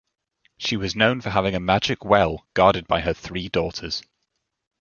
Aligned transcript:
She 0.57 0.77
was 0.77 0.95
known 0.95 1.21
for 1.21 1.29
having 1.29 1.53
a 1.53 1.59
magic 1.59 2.03
well, 2.03 2.47
guarded 2.55 2.87
by 2.87 3.01
her 3.01 3.13
three 3.13 3.49
daughters. 3.49 4.01